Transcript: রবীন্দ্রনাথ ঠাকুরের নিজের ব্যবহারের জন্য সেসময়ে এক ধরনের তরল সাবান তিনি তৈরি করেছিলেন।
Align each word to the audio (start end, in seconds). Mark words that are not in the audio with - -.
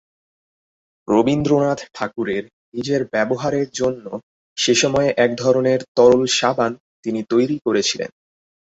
রবীন্দ্রনাথ 1.07 1.79
ঠাকুরের 1.93 2.43
নিজের 2.73 3.01
ব্যবহারের 3.13 3.67
জন্য 3.71 4.05
সেসময়ে 4.57 5.11
এক 5.17 5.31
ধরনের 5.35 5.79
তরল 5.97 6.23
সাবান 6.37 6.71
তিনি 7.03 7.21
তৈরি 7.31 7.55
করেছিলেন। 7.65 8.09